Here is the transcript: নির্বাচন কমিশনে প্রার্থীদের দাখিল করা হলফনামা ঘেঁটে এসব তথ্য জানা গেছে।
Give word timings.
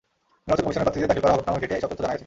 নির্বাচন 0.45 0.63
কমিশনে 0.65 0.83
প্রার্থীদের 0.85 1.09
দাখিল 1.11 1.23
করা 1.23 1.33
হলফনামা 1.35 1.61
ঘেঁটে 1.61 1.75
এসব 1.77 1.89
তথ্য 1.89 2.01
জানা 2.03 2.13
গেছে। 2.13 2.19